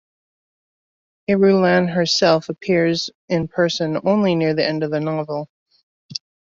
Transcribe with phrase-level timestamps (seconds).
[1.29, 5.47] Irulan herself appears in person only near the end of the novel.